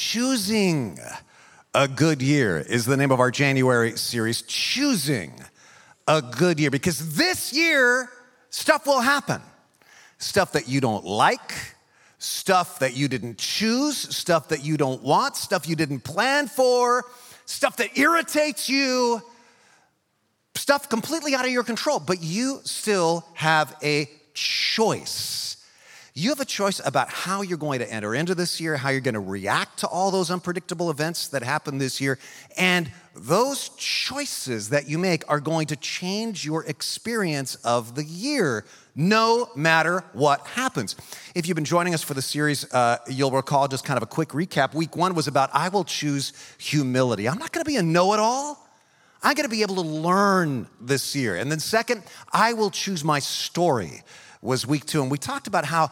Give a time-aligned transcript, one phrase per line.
[0.00, 0.96] Choosing
[1.74, 4.42] a Good Year is the name of our January series.
[4.42, 5.34] Choosing
[6.06, 6.70] a Good Year.
[6.70, 8.08] Because this year,
[8.48, 9.42] stuff will happen.
[10.18, 11.52] Stuff that you don't like,
[12.18, 17.04] stuff that you didn't choose, stuff that you don't want, stuff you didn't plan for,
[17.44, 19.20] stuff that irritates you,
[20.54, 21.98] stuff completely out of your control.
[21.98, 25.57] But you still have a choice.
[26.18, 29.00] You have a choice about how you're going to enter into this year, how you're
[29.00, 32.18] going to react to all those unpredictable events that happen this year.
[32.56, 38.64] And those choices that you make are going to change your experience of the year,
[38.96, 40.96] no matter what happens.
[41.36, 44.06] If you've been joining us for the series, uh, you'll recall just kind of a
[44.06, 44.74] quick recap.
[44.74, 47.28] Week one was about I will choose humility.
[47.28, 48.68] I'm not going to be a know it all.
[49.22, 51.36] I'm going to be able to learn this year.
[51.36, 54.02] And then, second, I will choose my story
[54.42, 55.02] was week two.
[55.02, 55.90] And we talked about how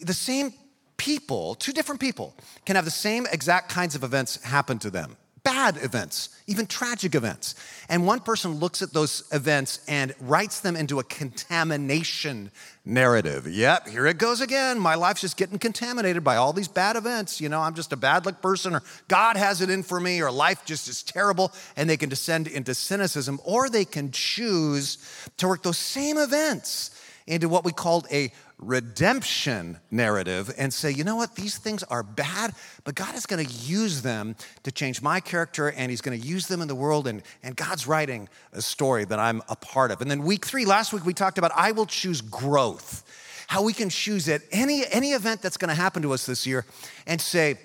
[0.00, 0.52] the same
[0.96, 2.34] people, two different people,
[2.66, 7.14] can have the same exact kinds of events happen to them bad events, even tragic
[7.14, 7.54] events.
[7.88, 12.50] And one person looks at those events and writes them into a contamination
[12.84, 13.46] narrative.
[13.46, 14.78] Yep, here it goes again.
[14.78, 17.40] My life's just getting contaminated by all these bad events.
[17.40, 20.20] You know, I'm just a bad luck person, or God has it in for me,
[20.22, 21.52] or life just is terrible.
[21.76, 24.98] And they can descend into cynicism, or they can choose
[25.38, 26.90] to work those same events
[27.30, 32.02] into what we called a redemption narrative and say, you know what, these things are
[32.02, 32.52] bad,
[32.84, 36.26] but God is going to use them to change my character and He's going to
[36.26, 37.06] use them in the world.
[37.06, 40.00] And, and God's writing a story that I'm a part of.
[40.00, 43.04] And then week three, last week, we talked about I will choose growth.
[43.46, 46.46] How we can choose at any, any event that's going to happen to us this
[46.46, 46.66] year
[47.06, 47.58] and say,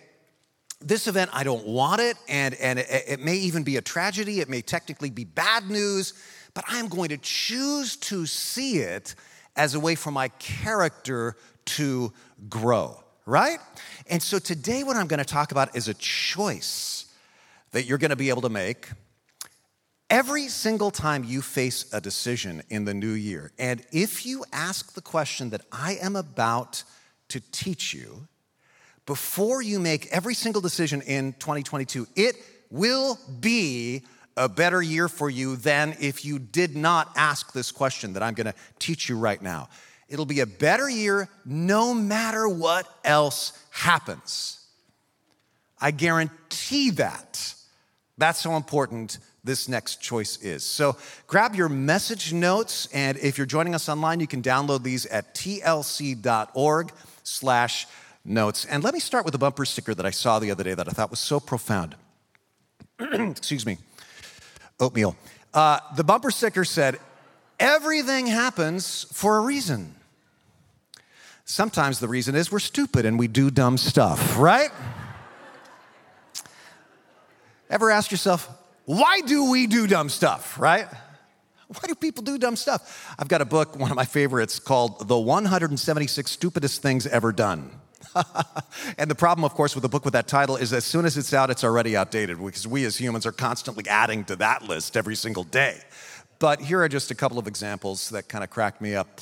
[0.82, 4.42] this event, I don't want it, and, and it, it may even be a tragedy,
[4.42, 6.14] it may technically be bad news,
[6.54, 9.16] but I'm going to choose to see it
[9.56, 12.14] as a way for my character to
[12.50, 13.60] grow, right?
[14.10, 17.14] And so today, what I'm going to talk about is a choice
[17.72, 18.90] that you're going to be able to make
[20.10, 23.52] every single time you face a decision in the new year.
[23.58, 26.84] And if you ask the question that I am about
[27.30, 28.28] to teach you,
[29.06, 32.36] before you make every single decision in 2022, it
[32.72, 34.04] will be
[34.38, 38.34] a better year for you than if you did not ask this question that I'm
[38.34, 39.70] going to teach you right now.
[40.08, 44.60] It'll be a better year no matter what else happens.
[45.80, 47.54] I guarantee that.
[48.18, 50.64] That's how important this next choice is.
[50.64, 50.98] So
[51.28, 55.36] grab your message notes, and if you're joining us online, you can download these at
[55.36, 56.92] tlc.org
[57.24, 57.88] slash
[58.24, 58.66] notes.
[58.66, 60.88] And let me start with a bumper sticker that I saw the other day that
[60.88, 61.96] I thought was so profound.
[63.00, 63.78] Excuse me
[64.80, 65.16] oatmeal.
[65.54, 67.00] Uh, the bumper sticker said,
[67.60, 69.96] Everything happens for a reason.
[71.46, 74.72] Sometimes the reason is we're stupid and we do dumb stuff, right?
[77.70, 78.50] Ever ask yourself,
[78.86, 80.88] why do we do dumb stuff, right?
[81.68, 83.16] Why do people do dumb stuff?
[83.18, 87.72] I've got a book, one of my favorites, called The 176 Stupidest Things Ever Done.
[88.98, 91.18] and the problem, of course, with a book with that title is as soon as
[91.18, 94.98] it's out, it's already outdated because we as humans are constantly adding to that list
[94.98, 95.80] every single day.
[96.40, 99.22] But here are just a couple of examples that kind of crack me up.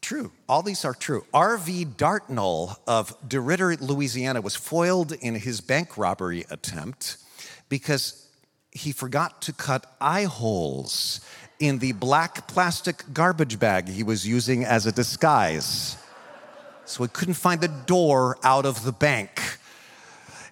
[0.00, 1.24] True, all these are true.
[1.32, 1.84] R.V.
[1.84, 7.16] Dartnell of DeRidder, Louisiana, was foiled in his bank robbery attempt
[7.68, 8.28] because
[8.70, 11.20] he forgot to cut eye holes
[11.58, 15.96] in the black plastic garbage bag he was using as a disguise
[16.86, 19.58] so he couldn't find the door out of the bank.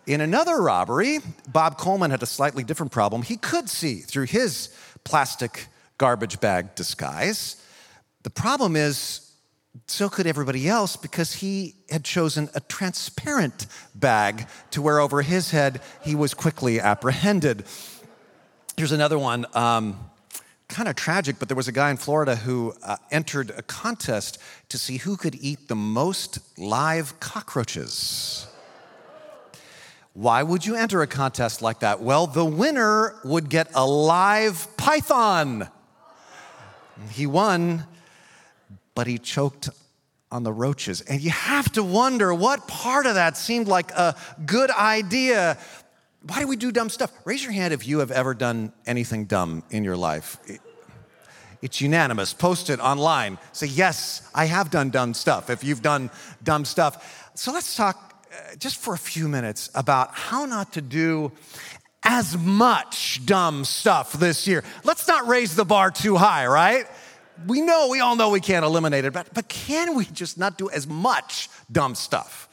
[0.07, 1.19] In another robbery,
[1.49, 3.23] Bob Coleman had a slightly different problem.
[3.23, 4.69] He could see through his
[5.05, 7.57] plastic garbage bag disguise.
[8.23, 9.33] The problem is,
[9.87, 15.51] so could everybody else because he had chosen a transparent bag to wear over his
[15.51, 15.81] head.
[16.03, 17.65] He was quickly apprehended.
[18.77, 19.47] Here's another one.
[19.55, 19.99] Um,
[20.75, 24.39] kind of tragic, but there was a guy in Florida who uh, entered a contest
[24.69, 28.49] to see who could eat the most live cockroaches.
[30.15, 32.01] Why would you enter a contest like that?
[32.01, 35.69] Well, the winner would get a live python.
[37.11, 37.85] He won,
[38.97, 39.71] but he choked
[40.33, 41.03] on the roaches.
[41.03, 45.57] And you have to wonder what part of that seemed like a good idea
[46.27, 47.13] why do we do dumb stuff?
[47.27, 50.39] Raise your hand if you have ever done anything dumb in your life.
[51.65, 52.35] It's unanimous.
[52.35, 53.39] Post it online.
[53.53, 56.11] Say, yes, I have done dumb stuff if you've done
[56.43, 57.31] dumb stuff.
[57.35, 61.33] So let's talk uh, just for a few minutes about how not to do
[62.03, 64.63] as much dumb stuff this year.
[64.85, 66.87] Let's not raise the bar too high, right?
[67.47, 70.59] We know, we all know we can't eliminate it, but, but can we just not
[70.59, 72.47] do as much dumb stuff?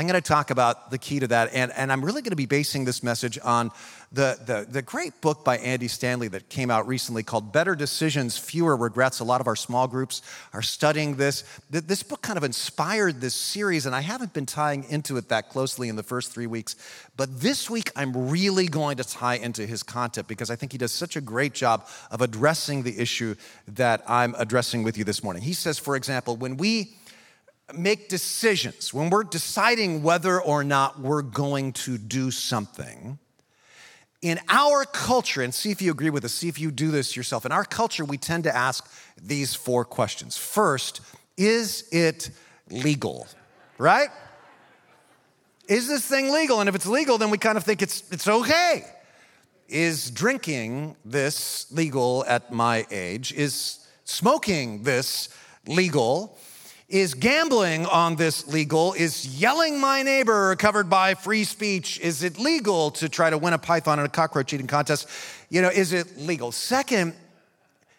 [0.00, 1.52] I'm going to talk about the key to that.
[1.52, 3.70] And, and I'm really going to be basing this message on
[4.10, 8.38] the, the, the great book by Andy Stanley that came out recently called Better Decisions,
[8.38, 9.20] Fewer Regrets.
[9.20, 10.22] A lot of our small groups
[10.54, 11.44] are studying this.
[11.68, 15.50] This book kind of inspired this series, and I haven't been tying into it that
[15.50, 16.76] closely in the first three weeks.
[17.18, 20.78] But this week, I'm really going to tie into his content because I think he
[20.78, 23.34] does such a great job of addressing the issue
[23.68, 25.42] that I'm addressing with you this morning.
[25.42, 26.94] He says, for example, when we
[27.74, 33.18] make decisions, when we're deciding whether or not we're going to do something,
[34.22, 37.16] in our culture, and see if you agree with this, see if you do this
[37.16, 37.46] yourself.
[37.46, 38.90] In our culture, we tend to ask
[39.20, 40.36] these four questions.
[40.36, 41.00] First,
[41.36, 42.30] is it
[42.70, 43.26] legal?
[43.78, 44.10] Right?
[45.68, 46.60] Is this thing legal?
[46.60, 48.84] And if it's legal, then we kind of think it's, it's okay.
[49.68, 53.32] Is drinking this legal at my age?
[53.32, 55.28] Is smoking this
[55.66, 56.36] legal?
[56.90, 58.94] Is gambling on this legal?
[58.94, 62.00] Is yelling my neighbor covered by free speech?
[62.00, 65.08] Is it legal to try to win a python in a cockroach eating contest?
[65.50, 66.50] You know, is it legal?
[66.50, 67.14] Second,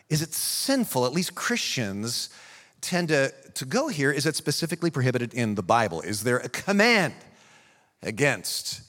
[0.10, 1.06] is it sinful?
[1.06, 2.32] At least Christians
[2.82, 4.12] tend to, to go here.
[4.12, 6.02] Is it specifically prohibited in the Bible?
[6.02, 7.14] Is there a command
[8.04, 8.82] against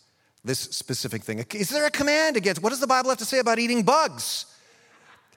[0.45, 1.45] this specific thing?
[1.55, 2.61] Is there a command against?
[2.61, 4.47] What does the Bible have to say about eating bugs?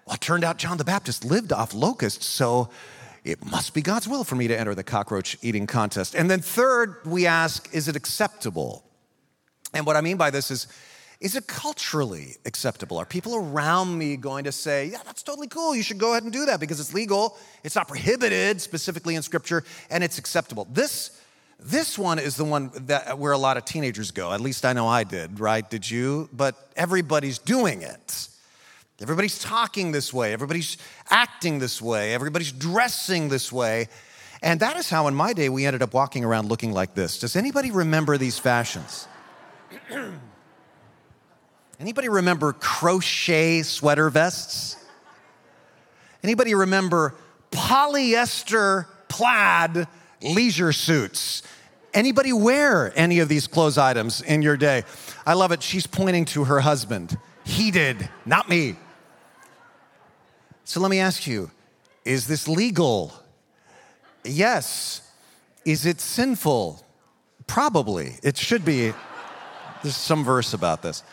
[0.08, 2.72] Well, it turned out John the Baptist lived off locusts, so
[3.26, 6.14] it must be God's will for me to enter the cockroach eating contest.
[6.14, 8.86] And then, third, we ask, is it acceptable?
[9.74, 10.68] And what I mean by this is,
[11.20, 12.98] is it culturally acceptable?
[13.00, 16.22] Are people around me going to say, yeah, that's totally cool, you should go ahead
[16.22, 20.68] and do that because it's legal, it's not prohibited specifically in scripture, and it's acceptable?
[20.72, 21.20] This,
[21.60, 24.34] this one is the one that where a lot of teenagers go.
[24.34, 25.68] At least I know I did, right?
[25.68, 26.30] Did you?
[26.32, 28.30] But everybody's doing it.
[29.02, 30.78] Everybody's talking this way, everybody's
[31.10, 33.90] acting this way, everybody's dressing this way.
[34.42, 37.20] And that is how, in my day, we ended up walking around looking like this.
[37.20, 39.08] Does anybody remember these fashions?
[41.80, 44.78] anybody remember crochet sweater vests?
[46.24, 47.16] Anybody remember
[47.52, 49.88] polyester plaid
[50.22, 51.44] leisure suits?
[51.94, 54.84] Anybody wear any of these clothes items in your day?
[55.26, 55.62] I love it.
[55.62, 57.18] She's pointing to her husband.
[57.46, 58.76] He did, not me.
[60.66, 61.52] So let me ask you
[62.04, 63.14] is this legal?
[64.24, 65.02] Yes.
[65.64, 66.84] Is it sinful?
[67.48, 68.16] Probably.
[68.24, 68.94] It should be.
[69.82, 71.04] There's some verse about this.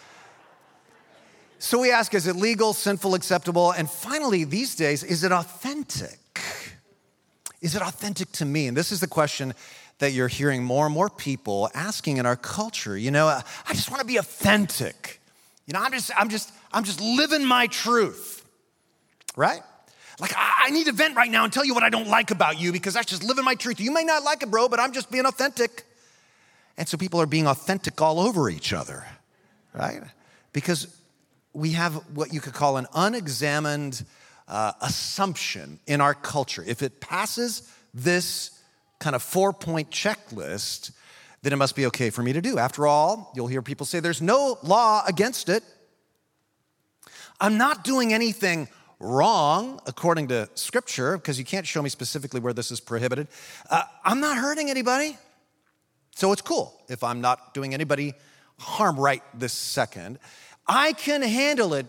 [1.59, 3.73] So we ask is it legal, sinful, acceptable?
[3.73, 6.19] And finally, these days, is it authentic?
[7.61, 8.67] Is it authentic to me?
[8.67, 9.55] And this is the question
[9.99, 12.97] that you're hearing more and more people asking in our culture.
[12.97, 15.21] You know, I just want to be authentic.
[15.67, 18.42] You know, I'm just, I'm just, I'm just living my truth
[19.37, 19.63] right?
[20.21, 22.61] Like, I, need to vent right now and tell you what I don't like about
[22.61, 23.81] you because that's just living my truth.
[23.81, 25.85] You may not like it, bro, but I'm just being authentic.
[26.77, 29.05] And so people are being authentic all over each other,
[29.73, 30.03] right?
[30.53, 30.95] Because
[31.53, 34.05] we have what you could call an unexamined
[34.49, 36.63] uh, assumption in our culture.
[36.67, 38.59] If it passes this
[38.99, 40.93] kind of four point checklist,
[41.43, 42.59] then it must be okay for me to do.
[42.59, 45.65] After all, you'll hear people say there's no law against it.
[47.41, 48.69] I'm not doing anything
[49.03, 53.29] wrong according to scripture, because you can't show me specifically where this is prohibited.
[53.69, 55.17] Uh, I'm not hurting anybody.
[56.15, 58.15] So it's cool if I'm not doing anybody
[58.59, 60.19] harm right this second.
[60.67, 61.87] I can handle it.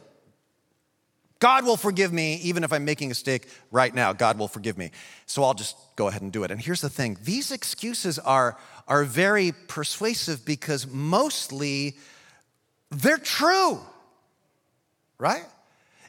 [1.40, 4.14] God will forgive me even if I'm making a mistake right now.
[4.14, 4.92] God will forgive me.
[5.26, 6.52] So I'll just go ahead and do it.
[6.52, 11.98] And here's the thing these excuses are, are very persuasive because mostly
[12.90, 13.82] they're true,
[15.18, 15.44] right?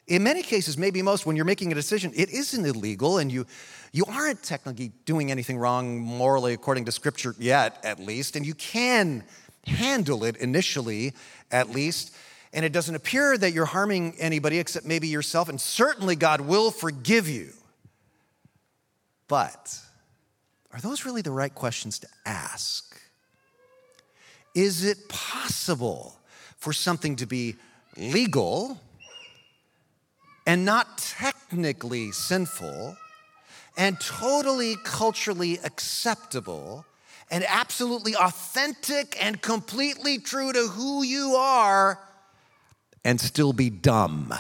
[0.06, 3.46] In many cases, maybe most, when you're making a decision, it isn't illegal and you,
[3.92, 8.54] you aren't technically doing anything wrong morally according to scripture yet, at least, and you
[8.54, 9.25] can
[9.66, 11.14] handle it initially,
[11.50, 12.14] at least.
[12.52, 16.70] And it doesn't appear that you're harming anybody except maybe yourself, and certainly God will
[16.70, 17.50] forgive you.
[19.26, 19.78] But
[20.73, 23.00] are those really the right questions to ask?
[24.54, 26.16] Is it possible
[26.58, 27.56] for something to be
[27.96, 28.78] legal?
[30.46, 32.96] And not technically sinful
[33.76, 36.84] and totally culturally acceptable
[37.30, 41.98] and absolutely authentic and completely true to who you are
[43.04, 44.32] and still be dumb.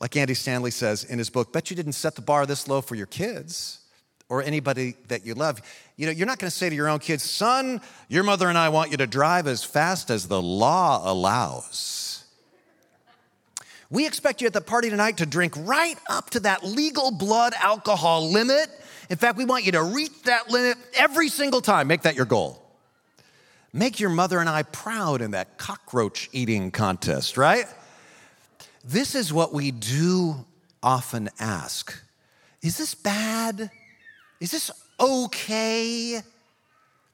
[0.00, 2.80] Like Andy Stanley says in his book, bet you didn't set the bar this low
[2.80, 3.80] for your kids
[4.28, 5.60] or anybody that you love.
[5.96, 8.56] You know, you're not going to say to your own kids, son, your mother and
[8.56, 12.07] I want you to drive as fast as the law allows.
[13.90, 17.54] We expect you at the party tonight to drink right up to that legal blood
[17.58, 18.68] alcohol limit
[19.10, 21.88] In fact, we want you to reach that limit every single time.
[21.88, 22.62] Make that your goal.
[23.72, 27.66] Make your mother and I proud in that cockroach eating contest, right?
[28.84, 30.44] This is what we do
[30.82, 31.98] often ask
[32.62, 33.70] Is this bad?
[34.40, 36.20] Is this okay?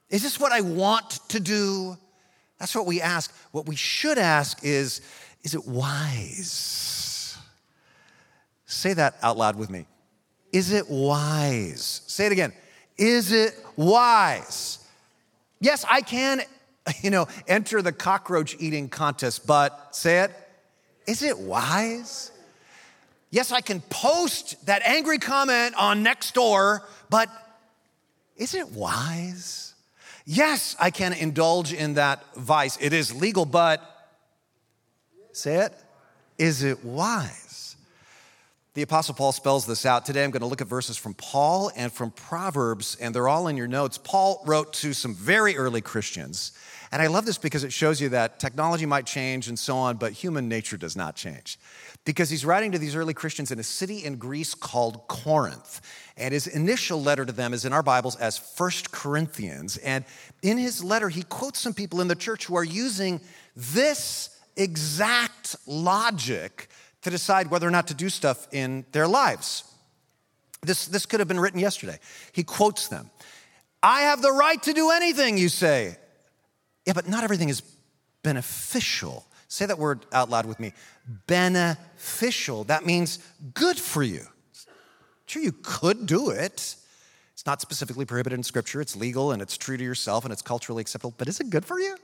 [0.09, 1.97] Is this what I want to do?
[2.59, 3.33] That's what we ask.
[3.51, 5.01] What we should ask is
[5.43, 7.37] Is it wise?
[8.65, 9.85] Say that out loud with me.
[10.51, 12.01] Is it wise?
[12.07, 12.53] Say it again.
[12.97, 14.79] Is it wise?
[15.59, 16.41] Yes, I can,
[17.01, 20.31] you know, enter the cockroach eating contest, but say it.
[21.07, 22.31] Is it wise?
[23.29, 27.29] Yes, I can post that angry comment on Nextdoor, but
[28.37, 29.74] is it wise?
[30.25, 32.77] Yes, I can indulge in that vice.
[32.81, 33.81] It is legal, but
[35.31, 35.73] say it.
[36.37, 37.75] Is it wise?
[38.73, 40.05] The Apostle Paul spells this out.
[40.05, 43.47] Today I'm going to look at verses from Paul and from Proverbs, and they're all
[43.47, 43.97] in your notes.
[43.97, 46.51] Paul wrote to some very early Christians.
[46.91, 49.97] And I love this because it shows you that technology might change and so on,
[49.97, 51.57] but human nature does not change.
[52.05, 55.81] Because he's writing to these early Christians in a city in Greece called Corinth.
[56.15, 59.77] And his initial letter to them is in our Bibles as First Corinthians.
[59.77, 60.05] And
[60.43, 63.21] in his letter, he quotes some people in the church who are using
[63.55, 66.69] this exact logic
[67.01, 69.63] to decide whether or not to do stuff in their lives.
[70.61, 71.99] This, this could have been written yesterday.
[72.31, 73.09] He quotes them.
[73.81, 75.97] I have the right to do anything, you say.
[76.85, 77.61] Yeah, but not everything is
[78.23, 79.25] beneficial.
[79.55, 80.73] Say that word out loud with me.
[81.27, 82.65] Beneficial.
[82.65, 83.19] That means
[83.53, 84.27] good for you.
[85.27, 86.75] Sure, you could do it.
[87.31, 88.81] It's not specifically prohibited in Scripture.
[88.81, 91.13] It's legal and it's true to yourself and it's culturally acceptable.
[91.17, 91.95] But is it good for you?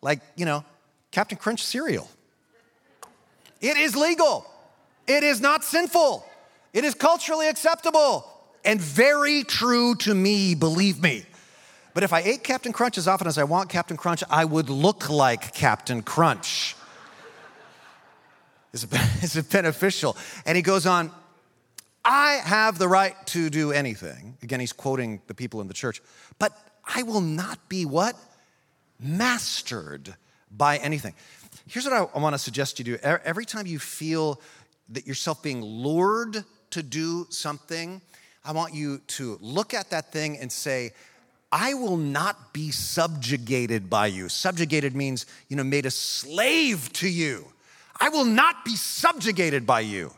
[0.00, 0.64] Like, you know,
[1.12, 2.10] Captain Crunch cereal.
[3.60, 4.44] It is legal.
[5.06, 6.26] It is not sinful.
[6.72, 8.28] It is culturally acceptable
[8.64, 11.24] and very true to me, believe me.
[11.94, 14.70] But if I ate Captain Crunch as often as I want Captain Crunch, I would
[14.70, 16.76] look like Captain Crunch.
[18.72, 20.16] Is it, is it beneficial?
[20.46, 21.10] And he goes on,
[22.02, 24.38] I have the right to do anything.
[24.42, 26.00] Again, he's quoting the people in the church,
[26.38, 28.16] but I will not be what?
[28.98, 30.14] Mastered
[30.50, 31.12] by anything.
[31.66, 32.96] Here's what I, I want to suggest you do.
[32.96, 34.40] Every time you feel
[34.88, 38.00] that yourself being lured to do something,
[38.42, 40.92] I want you to look at that thing and say,
[41.52, 44.30] I will not be subjugated by you.
[44.30, 47.46] Subjugated means, you know, made a slave to you.
[48.00, 50.10] I will not be subjugated by you.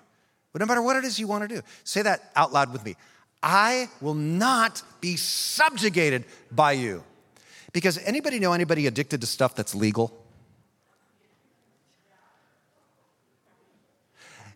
[0.52, 2.84] But no matter what it is you want to do, say that out loud with
[2.84, 2.94] me.
[3.42, 7.02] I will not be subjugated by you.
[7.72, 10.16] Because anybody know anybody addicted to stuff that's legal?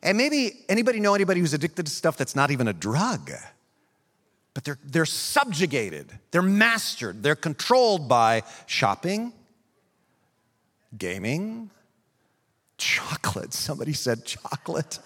[0.00, 3.32] And maybe anybody know anybody who's addicted to stuff that's not even a drug?
[4.58, 9.32] But they're, they're subjugated, they're mastered, they're controlled by shopping,
[10.98, 11.70] gaming,
[12.76, 13.54] chocolate.
[13.54, 14.98] Somebody said chocolate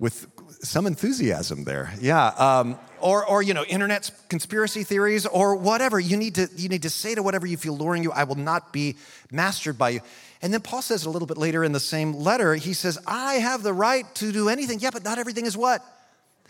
[0.00, 0.26] with
[0.62, 1.94] some enthusiasm there.
[2.00, 2.26] Yeah.
[2.26, 6.00] Um, or, or, you know, internet conspiracy theories or whatever.
[6.00, 8.34] You need, to, you need to say to whatever you feel luring you, I will
[8.34, 8.96] not be
[9.30, 10.00] mastered by you.
[10.42, 13.34] And then Paul says a little bit later in the same letter, he says, I
[13.34, 14.80] have the right to do anything.
[14.80, 15.86] Yeah, but not everything is what?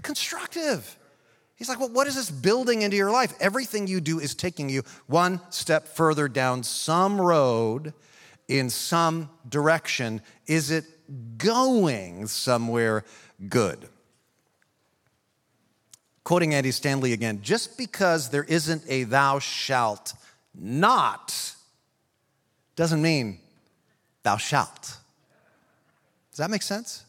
[0.02, 0.96] Constructive.
[1.56, 3.34] He's like, well, what is this building into your life?
[3.38, 7.92] Everything you do is taking you one step further down some road
[8.48, 10.22] in some direction.
[10.46, 10.84] Is it
[11.36, 13.04] going somewhere
[13.48, 13.88] good?
[16.24, 20.14] Quoting Andy Stanley again, just because there isn't a thou shalt
[20.54, 21.54] not
[22.76, 23.38] doesn't mean
[24.22, 24.96] thou shalt.
[26.30, 27.04] Does that make sense?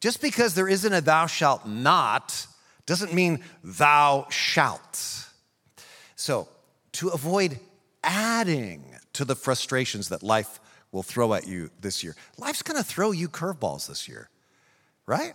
[0.00, 2.46] Just because there isn't a thou shalt not
[2.86, 5.26] doesn't mean thou shalt.
[6.16, 6.48] So,
[6.92, 7.58] to avoid
[8.02, 13.10] adding to the frustrations that life will throw at you this year, life's gonna throw
[13.10, 14.30] you curveballs this year,
[15.06, 15.34] right?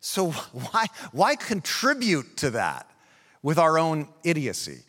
[0.00, 2.90] So, why, why contribute to that
[3.44, 4.80] with our own idiocy?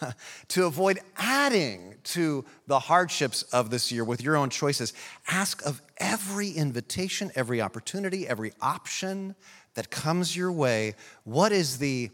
[0.48, 4.94] to avoid adding to the hardships of this year with your own choices,
[5.26, 9.34] ask of every invitation, every opportunity, every option
[9.74, 12.10] that comes your way, what is the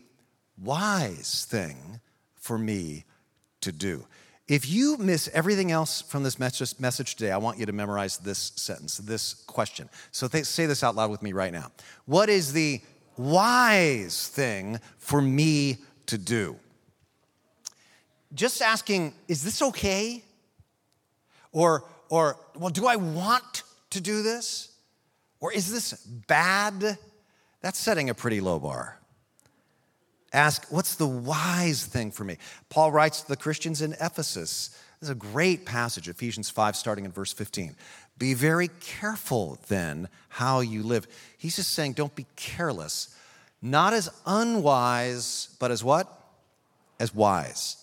[0.61, 2.01] wise thing
[2.35, 3.05] for me
[3.61, 4.07] to do?
[4.47, 8.53] If you miss everything else from this message today, I want you to memorize this
[8.57, 9.89] sentence, this question.
[10.13, 11.73] So say this out loud with me right now.
[12.05, 12.83] What is the
[13.17, 16.59] wise thing for me to do?
[18.35, 20.23] just asking, is this okay?
[21.53, 24.73] Or, or, well, do I want to do this?
[25.41, 26.99] Or is this bad?
[27.61, 28.99] That's setting a pretty low bar.
[30.33, 32.39] Ask, what's the wise thing for me?
[32.69, 34.71] Paul writes to the Christians in Ephesus.
[34.99, 37.77] This is a great passage, Ephesians 5, starting in verse 15.
[38.19, 41.07] Be very careful then how you live.
[41.37, 43.17] He's just saying, don't be careless,
[43.61, 46.07] not as unwise, but as what?
[47.01, 47.77] As wise.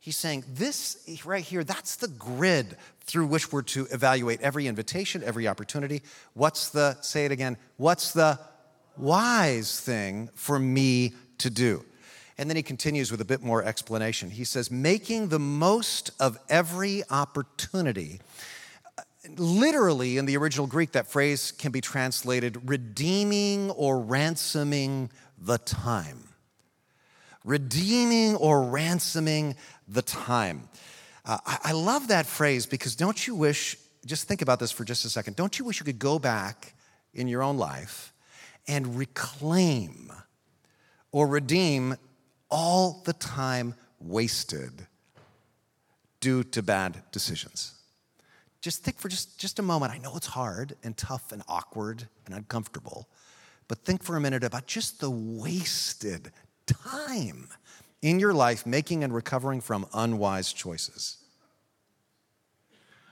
[0.00, 5.22] He's saying, this right here, that's the grid through which we're to evaluate every invitation,
[5.24, 6.02] every opportunity.
[6.34, 8.38] What's the, say it again, what's the
[8.96, 11.84] wise thing for me to do.
[12.38, 14.30] And then he continues with a bit more explanation.
[14.30, 18.20] He says, making the most of every opportunity.
[19.28, 26.28] Literally, in the original Greek, that phrase can be translated redeeming or ransoming the time.
[27.44, 30.68] Redeeming or ransoming the time.
[31.24, 34.84] Uh, I, I love that phrase because don't you wish, just think about this for
[34.84, 36.74] just a second, don't you wish you could go back
[37.14, 38.12] in your own life
[38.66, 40.12] and reclaim
[41.12, 41.96] or redeem
[42.50, 44.86] all the time wasted
[46.20, 47.71] due to bad decisions.
[48.62, 49.92] Just think for just, just a moment.
[49.92, 53.08] I know it's hard and tough and awkward and uncomfortable,
[53.66, 56.30] but think for a minute about just the wasted
[56.66, 57.48] time
[58.02, 61.18] in your life making and recovering from unwise choices.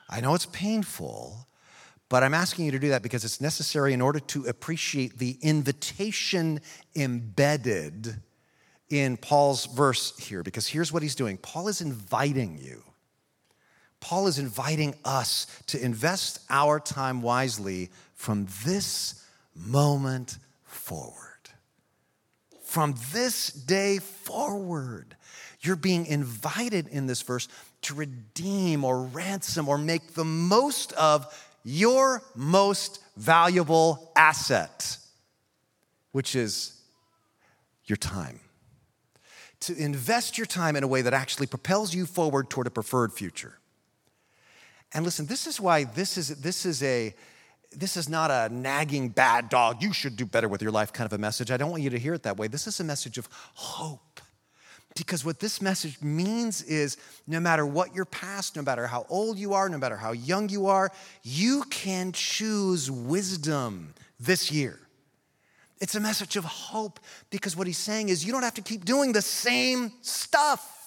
[0.09, 1.49] I know it's painful,
[2.09, 5.37] but I'm asking you to do that because it's necessary in order to appreciate the
[5.42, 6.61] invitation
[6.95, 8.21] embedded
[8.88, 10.45] in Paul's verse here.
[10.45, 12.85] Because here's what he's doing Paul is inviting you.
[14.00, 21.14] Paul is inviting us to invest our time wisely from this moment forward.
[22.62, 25.16] From this day forward,
[25.61, 27.49] you're being invited in this verse
[27.83, 31.26] to redeem or ransom or make the most of
[31.64, 34.97] your most valuable asset,
[36.12, 36.80] which is
[37.85, 38.40] your time.
[39.61, 43.12] To invest your time in a way that actually propels you forward toward a preferred
[43.12, 43.60] future.
[44.93, 47.15] And listen, this is why this is, this is a,
[47.73, 51.07] this is not a nagging bad dog, you should do better with your life kind
[51.07, 51.50] of a message.
[51.50, 52.49] I don't want you to hear it that way.
[52.49, 54.21] This is a message of hope
[54.97, 59.39] because what this message means is no matter what your past, no matter how old
[59.39, 60.91] you are, no matter how young you are,
[61.23, 64.79] you can choose wisdom this year.
[65.81, 67.00] It's a message of hope
[67.31, 70.79] because what he's saying is you don't have to keep doing the same stuff.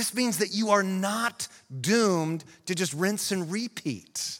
[0.00, 1.46] This means that you are not
[1.78, 4.38] doomed to just rinse and repeat.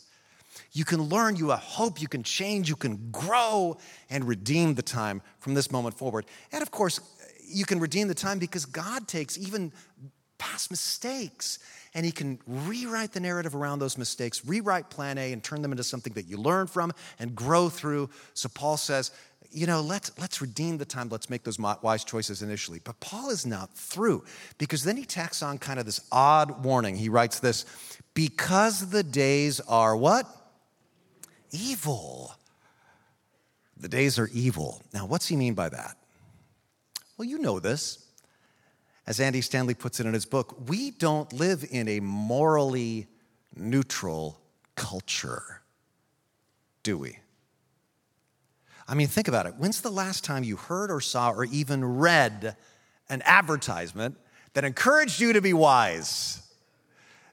[0.73, 3.77] You can learn, you have hope, you can change, you can grow
[4.09, 6.25] and redeem the time from this moment forward.
[6.51, 6.99] And of course,
[7.47, 9.71] you can redeem the time because God takes even
[10.39, 11.59] past mistakes
[11.93, 15.73] and he can rewrite the narrative around those mistakes, rewrite plan A and turn them
[15.73, 18.09] into something that you learn from and grow through.
[18.33, 19.11] So Paul says,
[19.53, 21.09] you know, let's, let's redeem the time.
[21.09, 22.81] Let's make those wise choices initially.
[22.83, 24.25] But Paul is not through
[24.59, 26.97] because then he tacks on kind of this odd warning.
[26.97, 27.67] He writes this
[28.15, 30.27] because the days are what?
[31.51, 32.35] Evil.
[33.77, 34.83] The days are evil.
[34.93, 35.97] Now, what's he mean by that?
[37.17, 38.07] Well, you know this.
[39.07, 43.09] As Andy Stanley puts it in his book, we don't live in a morally
[43.57, 44.41] neutral
[44.77, 45.63] culture,
[46.83, 47.19] do we?
[48.91, 49.55] I mean, think about it.
[49.57, 52.57] When's the last time you heard or saw or even read
[53.09, 54.17] an advertisement
[54.55, 56.43] that encouraged you to be wise?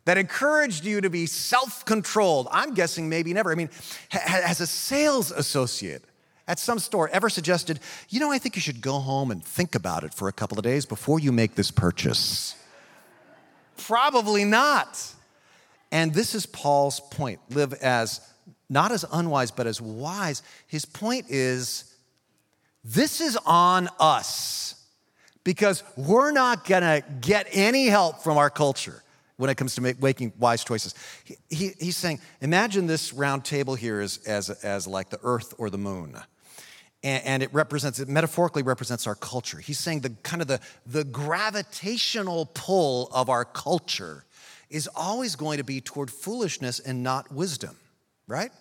[0.06, 2.48] That encouraged you to be self controlled?
[2.52, 3.52] I'm guessing maybe never.
[3.52, 3.72] I mean,
[4.12, 6.04] as a sales associate,
[6.48, 9.74] at some store ever suggested, you know, I think you should go home and think
[9.74, 12.56] about it for a couple of days before you make this purchase?
[13.78, 15.04] Probably not.
[15.92, 18.22] And this is Paul's point live as
[18.70, 20.44] not as unwise, but as wise.
[20.68, 21.96] His point is
[22.84, 24.76] this is on us
[25.44, 29.04] because we're not gonna get any help from our culture
[29.38, 30.96] when it comes to making wise choices.
[31.24, 35.54] He, he, he's saying, imagine this round table here as, as, as like the earth
[35.58, 36.18] or the moon
[37.04, 40.60] and, and it represents it metaphorically represents our culture he's saying the kind of the,
[40.86, 44.26] the gravitational pull of our culture
[44.70, 47.78] is always going to be toward foolishness and not wisdom
[48.28, 48.52] right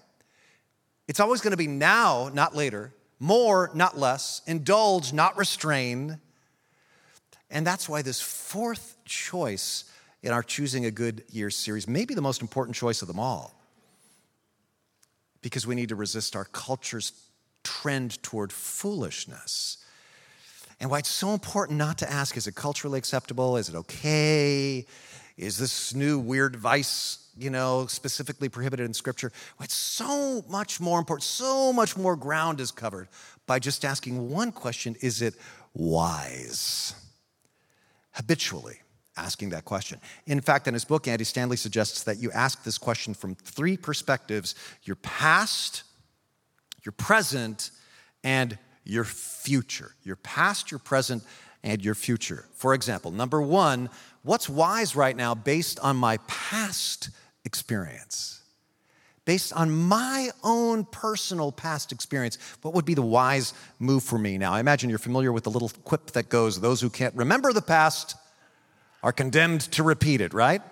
[1.09, 6.19] it's always going to be now not later more not less indulge not restrain
[7.51, 9.85] and that's why this fourth choice
[10.23, 13.21] in our choosing a good year series may be the most important choice of them
[13.21, 13.55] all
[15.43, 17.13] because we need to resist our culture's
[17.63, 19.79] trend toward foolishness.
[20.81, 23.57] And why it's so important not to ask, is it culturally acceptable?
[23.57, 24.87] Is it okay?
[25.37, 29.33] Is this new weird vice, you know, specifically prohibited in Scripture?
[29.61, 33.09] It's so much more important, so much more ground is covered
[33.47, 35.35] by just asking one question Is it
[35.75, 36.95] wise?
[38.13, 38.81] Habitually
[39.17, 40.01] asking that question.
[40.27, 43.77] In fact, in his book, Andy Stanley suggests that you ask this question from three
[43.77, 45.83] perspectives your past,
[46.85, 47.71] your present,
[48.25, 49.93] and your future.
[50.03, 51.23] Your past, your present,
[51.67, 52.47] and your future.
[52.55, 53.91] For example, number one,
[54.23, 57.11] what's wise right now based on my past
[57.45, 58.41] experience?
[59.25, 64.39] Based on my own personal past experience, what would be the wise move for me?
[64.39, 67.53] Now, I imagine you're familiar with the little quip that goes, Those who can't remember
[67.53, 68.15] the past
[69.03, 70.63] are condemned to repeat it, right?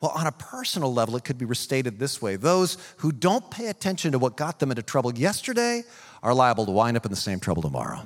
[0.00, 3.68] Well, on a personal level, it could be restated this way Those who don't pay
[3.68, 5.84] attention to what got them into trouble yesterday
[6.24, 8.02] are liable to wind up in the same trouble tomorrow.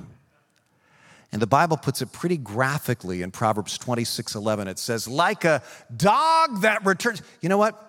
[1.31, 4.67] And the Bible puts it pretty graphically in Proverbs 26 11.
[4.67, 5.61] It says, like a
[5.95, 7.21] dog that returns.
[7.41, 7.83] You know what?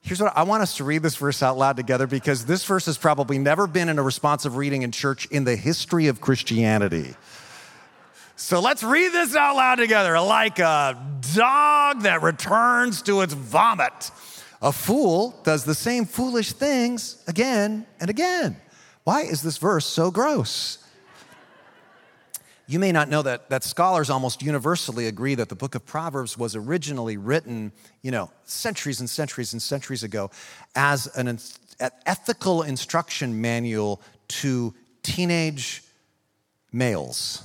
[0.00, 2.86] Here's what I want us to read this verse out loud together because this verse
[2.86, 7.14] has probably never been in a responsive reading in church in the history of Christianity.
[8.34, 10.18] So let's read this out loud together.
[10.18, 11.00] Like a
[11.34, 14.10] dog that returns to its vomit,
[14.60, 18.56] a fool does the same foolish things again and again.
[19.04, 20.81] Why is this verse so gross?
[22.72, 26.38] You may not know that, that scholars almost universally agree that the book of Proverbs
[26.38, 30.30] was originally written, you know, centuries and centuries and centuries ago
[30.74, 31.38] as an, an
[32.06, 35.82] ethical instruction manual to teenage
[36.72, 37.42] males.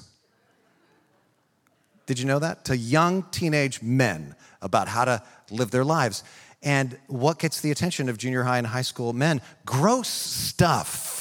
[2.06, 2.63] Did you know that?
[2.63, 6.24] To young teenage men about how to live their lives.
[6.63, 9.42] And what gets the attention of junior high and high school men?
[9.66, 11.16] Gross stuff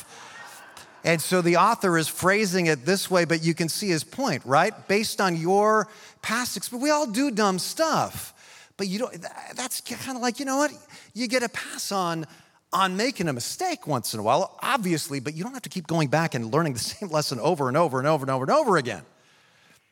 [1.06, 4.44] and so the author is phrasing it this way, but you can see his point,
[4.44, 4.74] right?
[4.88, 5.86] Based on your
[6.20, 8.34] past experience, we all do dumb stuff.
[8.76, 9.16] But you don't,
[9.54, 10.72] that's kind of like, you know what?
[11.14, 12.26] You get a pass on,
[12.72, 15.86] on making a mistake once in a while, obviously, but you don't have to keep
[15.86, 18.50] going back and learning the same lesson over and over and over and over and
[18.50, 19.02] over again.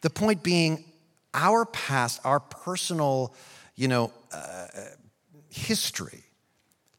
[0.01, 0.85] The point being,
[1.33, 3.37] our past, our personal,
[3.77, 4.67] you know, uh,
[5.49, 6.25] history,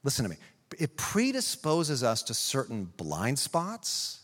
[0.03, 0.37] listen to me,
[0.79, 4.21] it predisposes us to certain blind spots,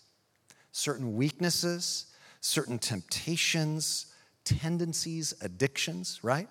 [0.71, 2.07] certain weaknesses,
[2.39, 4.07] certain temptations,
[4.43, 6.47] tendencies, addictions, right?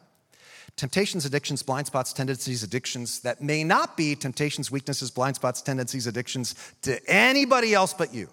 [0.76, 6.06] Temptations, addictions, blind spots, tendencies, addictions that may not be temptations, weaknesses, blind spots, tendencies,
[6.06, 8.28] addictions to anybody else but you.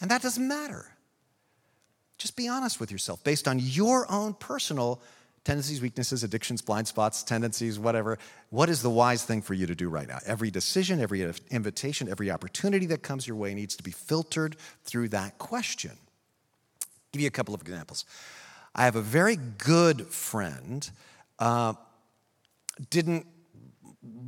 [0.00, 0.86] And that doesn't matter.
[2.18, 5.00] Just be honest with yourself based on your own personal
[5.44, 8.18] tendencies, weaknesses, addictions, blind spots, tendencies, whatever.
[8.50, 10.18] What is the wise thing for you to do right now?
[10.26, 15.10] Every decision, every invitation, every opportunity that comes your way needs to be filtered through
[15.10, 15.92] that question.
[15.92, 18.06] I'll give you a couple of examples.
[18.74, 20.90] I have a very good friend,
[21.38, 21.74] uh,
[22.90, 23.26] didn't,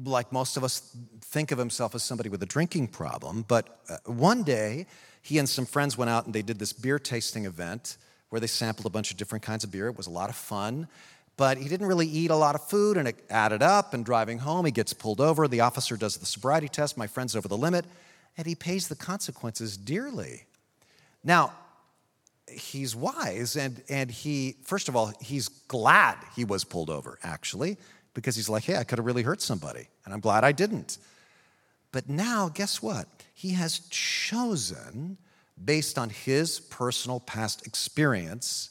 [0.04, 3.96] like most of us, think of himself as somebody with a drinking problem, but uh,
[4.04, 4.86] one day
[5.20, 7.96] he and some friends went out and they did this beer tasting event
[8.30, 9.88] where they sampled a bunch of different kinds of beer.
[9.88, 10.88] It was a lot of fun.
[11.36, 13.92] But he didn't really eat a lot of food, and it added up.
[13.92, 15.46] And driving home, he gets pulled over.
[15.46, 16.96] The officer does the sobriety test.
[16.96, 17.84] My friend's over the limit,
[18.38, 20.44] and he pays the consequences dearly.
[21.22, 21.52] Now,
[22.50, 27.76] he's wise, and, and he, first of all, he's glad he was pulled over, actually,
[28.14, 30.98] because he's like, hey, I could have really hurt somebody, and I'm glad I didn't.
[31.92, 33.08] But now, guess what?
[33.34, 35.18] He has chosen
[35.62, 38.70] based on his personal past experience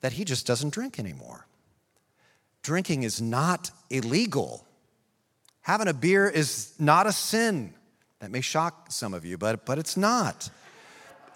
[0.00, 1.46] that he just doesn't drink anymore.
[2.62, 4.66] Drinking is not illegal.
[5.62, 7.74] Having a beer is not a sin.
[8.20, 10.50] That may shock some of you, but, but it's not.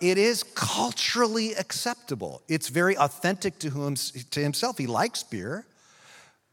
[0.00, 2.42] It is culturally acceptable.
[2.48, 4.78] It's very authentic to, whom, to himself.
[4.78, 5.66] He likes beer,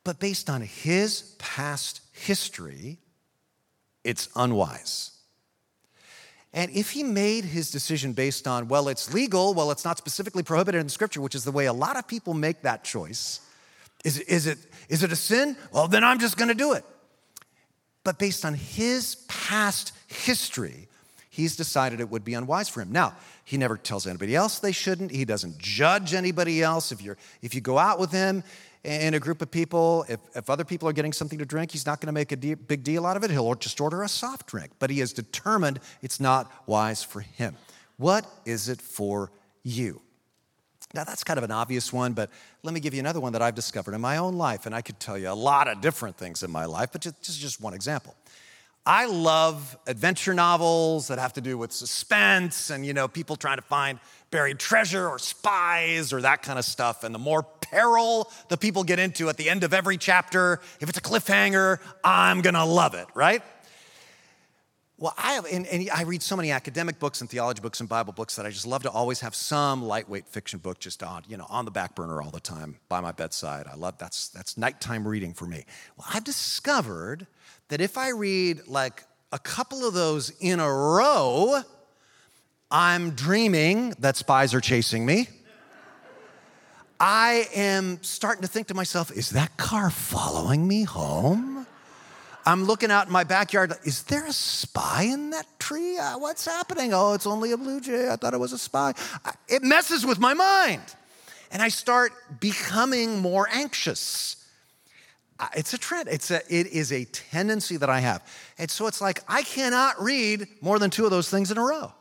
[0.03, 2.97] but based on his past history,
[4.03, 5.16] it's unwise.
[6.57, 10.41] And if he made his decision based on, well, it's legal, well, it's not specifically
[10.41, 13.41] prohibited in Scripture, which is the way a lot of people make that choice,
[14.03, 14.57] is, is, it,
[14.89, 15.55] is it a sin?
[15.71, 16.83] Well, then I'm just going to do it.
[18.03, 20.87] But based on his past history,
[21.29, 22.91] he's decided it would be unwise for him.
[22.91, 23.13] Now,
[23.45, 25.11] he never tells anybody else they shouldn't.
[25.11, 26.91] He doesn't judge anybody else.
[26.91, 28.43] If, you're, if you go out with him,
[28.87, 31.85] in a group of people, if, if other people are getting something to drink, he's
[31.85, 33.29] not going to make a de- big deal out of it.
[33.29, 34.71] He'll just order a soft drink.
[34.79, 37.57] But he is determined it's not wise for him.
[37.97, 39.29] What is it for
[39.63, 40.01] you?
[40.93, 42.29] Now, that's kind of an obvious one, but
[42.63, 44.65] let me give you another one that I've discovered in my own life.
[44.65, 47.21] And I could tell you a lot of different things in my life, but just,
[47.21, 48.15] just, just one example.
[48.85, 53.57] I love adventure novels that have to do with suspense and, you know, people trying
[53.57, 53.99] to find
[54.31, 57.03] buried treasure or spies or that kind of stuff.
[57.03, 60.59] And the more peril that people get into at the end of every chapter.
[60.79, 63.41] If it's a cliffhanger, I'm gonna love it, right?
[64.99, 67.87] Well, I have, and, and, I read so many academic books and theology books and
[67.87, 71.21] Bible books that I just love to always have some lightweight fiction book just on,
[71.27, 73.67] you know, on the back burner all the time by my bedside.
[73.71, 75.65] I love that's that's nighttime reading for me.
[75.97, 77.27] Well, I've discovered
[77.67, 81.61] that if I read like a couple of those in a row,
[82.71, 85.27] I'm dreaming that spies are chasing me.
[86.99, 91.67] I am starting to think to myself, is that car following me home?
[92.45, 93.73] I'm looking out in my backyard.
[93.83, 95.97] Is there a spy in that tree?
[95.97, 96.93] Uh, what's happening?
[96.93, 98.09] Oh, it's only a blue jay.
[98.09, 98.93] I thought it was a spy.
[99.49, 100.81] It messes with my mind.
[101.51, 104.37] And I start becoming more anxious.
[105.55, 106.07] It's a trend.
[106.09, 108.25] It's a, it is a tendency that I have.
[108.57, 111.63] And so it's like I cannot read more than two of those things in a
[111.63, 111.91] row.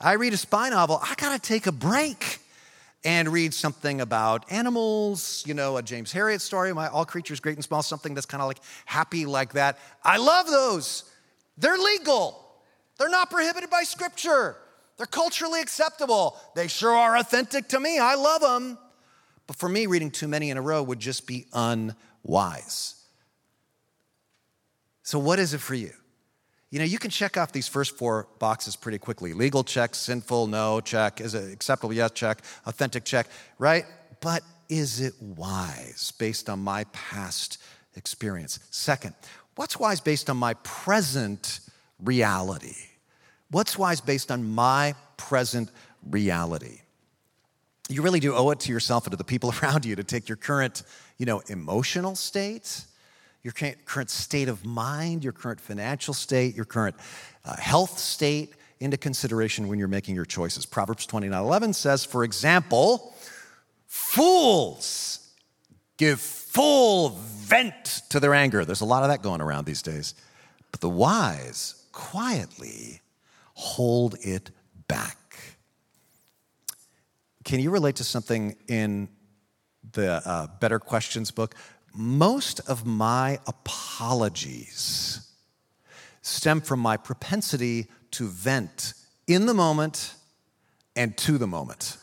[0.00, 2.40] I read a spy novel, I gotta take a break
[3.06, 7.54] and read something about animals, you know, a James Herriot story, my All Creatures Great
[7.54, 9.78] and Small, something that's kind of like happy like that.
[10.02, 11.04] I love those.
[11.56, 12.44] They're legal.
[12.98, 14.56] They're not prohibited by scripture.
[14.96, 16.36] They're culturally acceptable.
[16.56, 18.00] They sure are authentic to me.
[18.00, 18.76] I love them.
[19.46, 22.96] But for me, reading too many in a row would just be unwise.
[25.04, 25.92] So, what is it for you?
[26.70, 29.32] You know, you can check off these first four boxes pretty quickly.
[29.32, 31.20] Legal check, sinful, no, check.
[31.20, 31.92] Is it acceptable?
[31.92, 32.42] Yes, check.
[32.66, 33.84] Authentic, check, right?
[34.20, 37.58] But is it wise based on my past
[37.94, 38.58] experience?
[38.70, 39.14] Second,
[39.54, 41.60] what's wise based on my present
[42.02, 42.76] reality?
[43.50, 45.70] What's wise based on my present
[46.10, 46.80] reality?
[47.88, 50.28] You really do owe it to yourself and to the people around you to take
[50.28, 50.82] your current,
[51.16, 52.84] you know, emotional state
[53.46, 53.52] your
[53.84, 56.96] current state of mind, your current financial state, your current
[57.44, 60.66] uh, health state into consideration when you're making your choices.
[60.66, 63.14] Proverbs 29 11 says, for example,
[63.86, 65.30] fools
[65.96, 68.64] give full vent to their anger.
[68.64, 70.14] There's a lot of that going around these days.
[70.72, 73.00] But the wise quietly
[73.54, 74.50] hold it
[74.88, 75.18] back.
[77.44, 79.08] Can you relate to something in
[79.92, 81.54] the uh, Better Questions book?
[81.96, 85.26] Most of my apologies
[86.26, 88.94] stem from my propensity to vent
[89.26, 90.14] in the moment
[90.96, 91.98] and to the moment.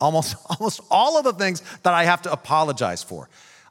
[0.00, 3.28] Almost, almost all of the things that I have to apologize for.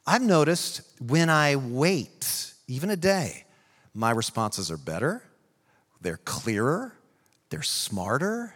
[0.07, 3.45] I've noticed when I wait, even a day,
[3.93, 5.23] my responses are better,
[6.01, 6.93] they're clearer,
[7.49, 8.55] they're smarter,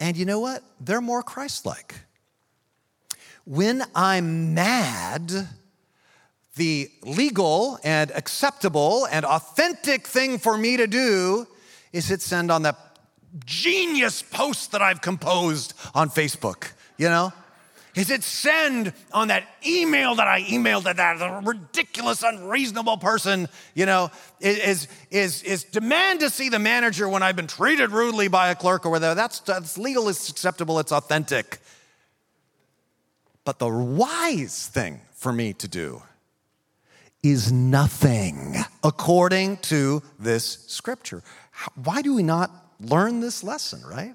[0.00, 0.62] and you know what?
[0.80, 1.94] They're more Christ like.
[3.44, 5.48] When I'm mad,
[6.56, 11.46] the legal and acceptable and authentic thing for me to do
[11.92, 12.78] is hit send on that
[13.44, 17.32] genius post that I've composed on Facebook, you know?
[17.96, 23.86] Is it send on that email that I emailed to that ridiculous, unreasonable person, you
[23.86, 24.10] know?
[24.40, 28.56] Is, is, is demand to see the manager when I've been treated rudely by a
[28.56, 31.58] clerk or whether that's, that's legal, it's acceptable, it's authentic.
[33.44, 36.02] But the wise thing for me to do
[37.24, 41.22] is nothing according to this scripture.
[41.82, 44.14] Why do we not learn this lesson, right?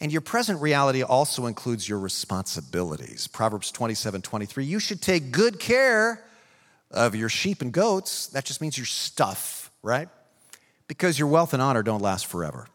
[0.00, 3.28] And your present reality also includes your responsibilities.
[3.28, 6.24] Proverbs 27 23, you should take good care
[6.90, 8.26] of your sheep and goats.
[8.28, 10.08] That just means your stuff, right?
[10.88, 12.66] Because your wealth and honor don't last forever.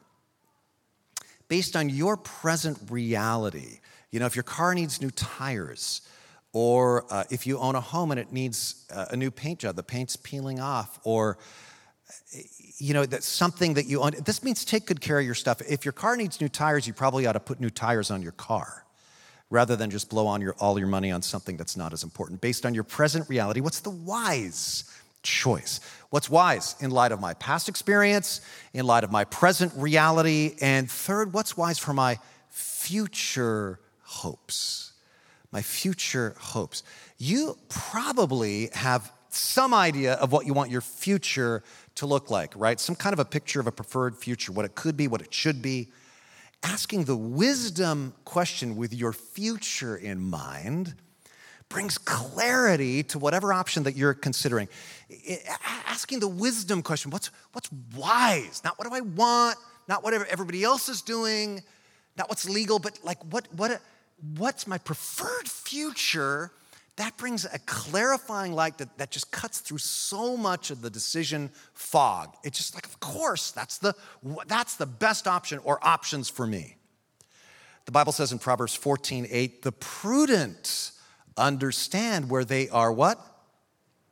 [1.50, 6.02] Based on your present reality, you know, if your car needs new tires,
[6.54, 9.76] or uh, if you own a home and it needs uh, a new paint job,
[9.76, 11.38] the paint's peeling off, or
[12.78, 14.14] you know that's something that you own.
[14.24, 15.62] This means take good care of your stuff.
[15.68, 18.32] If your car needs new tires, you probably ought to put new tires on your
[18.32, 18.86] car,
[19.50, 22.42] rather than just blow on your, all your money on something that's not as important.
[22.42, 24.86] Based on your present reality, what's the wise
[25.24, 25.80] choice?
[26.10, 28.42] What's wise in light of my past experience,
[28.74, 34.87] in light of my present reality, and third, what's wise for my future hopes?
[35.52, 36.84] My future hopes.
[37.18, 41.64] You probably have some idea of what you want your future
[41.96, 42.80] to look like, right?
[42.80, 45.34] Some kind of a picture of a preferred future, what it could be, what it
[45.34, 45.90] should be.
[46.64, 50.96] Asking the wisdom question with your future in mind
[51.70, 54.68] brings clarity to whatever option that you're considering.
[55.86, 58.62] Asking the wisdom question what's, what's wise?
[58.64, 59.58] Not what do I want,
[59.88, 61.62] not what everybody else is doing,
[62.18, 63.82] not what's legal, but like what, what,
[64.36, 66.52] what's my preferred future,
[66.98, 71.52] that brings a clarifying light that, that just cuts through so much of the decision
[71.74, 72.36] fog.
[72.44, 73.94] It's just like, of course, that's the,
[74.48, 76.76] that's the best option or options for me.
[77.86, 80.92] The Bible says in Proverbs 14 8, the prudent
[81.38, 83.20] understand where they are what?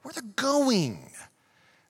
[0.03, 1.09] Where they're going.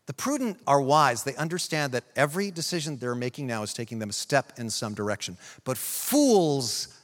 [0.06, 1.24] The prudent are wise.
[1.24, 4.94] They understand that every decision they're making now is taking them a step in some
[4.94, 5.38] direction.
[5.64, 6.95] But fools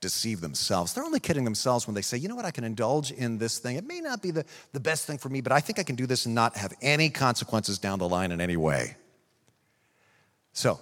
[0.00, 0.92] deceive themselves.
[0.92, 3.58] They're only kidding themselves when they say, you know what, I can indulge in this
[3.58, 3.76] thing.
[3.76, 5.96] It may not be the, the best thing for me, but I think I can
[5.96, 8.96] do this and not have any consequences down the line in any way.
[10.52, 10.80] So,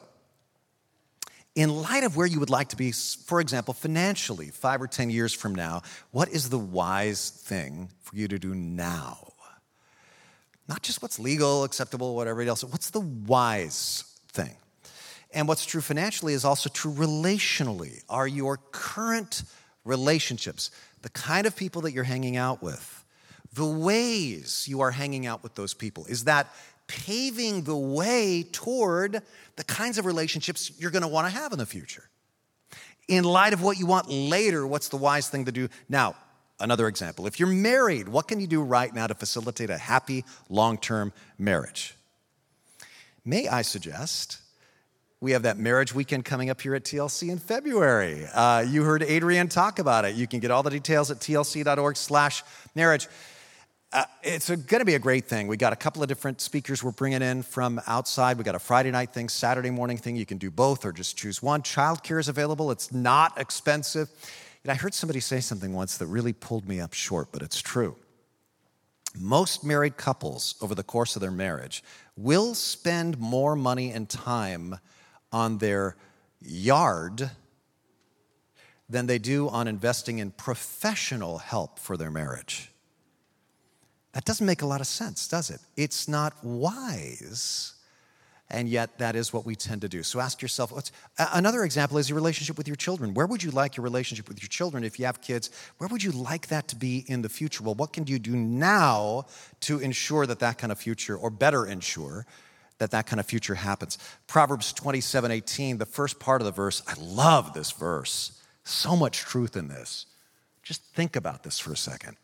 [1.55, 5.11] in light of where you would like to be, for example, financially, five or 10
[5.11, 9.33] years from now, what is the wise thing for you to do now?
[10.69, 14.57] Not just what's legal, acceptable, whatever else, what's the wise thing?
[15.35, 18.03] And what's true financially is also true relationally.
[18.09, 19.43] Are your current
[19.85, 20.71] relationships
[21.03, 23.05] the kind of people that you're hanging out with?
[23.53, 26.49] The ways you are hanging out with those people, is that
[26.87, 29.23] paving the way toward
[29.57, 32.05] the kinds of relationships you're going to want to have in the future?
[33.09, 36.15] In light of what you want later, what's the wise thing to do now?
[36.61, 40.25] Another example if you're married, what can you do right now to facilitate a happy
[40.49, 41.97] long term marriage?
[43.25, 44.39] May I suggest
[45.25, 48.27] we have that marriage weekend coming up here at TLC in February.
[48.35, 50.15] Uh, you heard Adrienne talk about it.
[50.17, 53.09] You can get all the details at tlc.org/marriage.
[53.91, 55.47] Uh, it's going to be a great thing.
[55.47, 58.37] We got a couple of different speakers we're bringing in from outside.
[58.37, 60.15] We got a Friday night thing, Saturday morning thing.
[60.15, 61.63] You can do both or just choose one.
[61.63, 62.71] Childcare is available.
[62.71, 64.11] It's not expensive.
[64.63, 67.63] And I heard somebody say something once that really pulled me up short, but it's
[67.63, 67.97] true.
[69.19, 71.83] Most married couples over the course of their marriage
[72.15, 74.77] will spend more money and time
[75.35, 75.97] on their
[76.41, 77.33] yard
[78.89, 82.71] than they do on investing in professional help for their marriage.
[84.13, 85.61] That doesn't make a lot of sense, does it?
[85.77, 87.73] It's not wise.
[88.49, 90.05] And yet, that is what we tend to do.
[90.05, 90.73] So ask yourself
[91.19, 93.13] another example is your relationship with your children.
[93.13, 95.51] Where would you like your relationship with your children if you have kids?
[95.79, 97.65] Where would you like that to be in the future?
[97.65, 99.25] Well, what can you do now
[99.61, 102.25] to ensure that that kind of future, or better ensure,
[102.79, 103.99] that that kind of future happens.
[104.27, 108.41] Proverbs 27 18, the first part of the verse, I love this verse.
[108.65, 110.07] So much truth in this.
[110.63, 112.17] Just think about this for a second.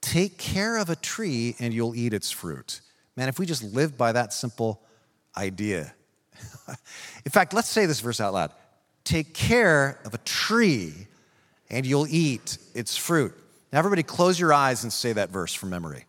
[0.00, 2.80] Take care of a tree and you'll eat its fruit.
[3.16, 4.82] Man, if we just lived by that simple
[5.36, 5.92] idea.
[7.24, 8.52] in fact, let's say this verse out loud.
[9.04, 10.92] Take care of a tree
[11.70, 13.34] and you'll eat its fruit.
[13.72, 16.04] Now, everybody, close your eyes and say that verse from memory.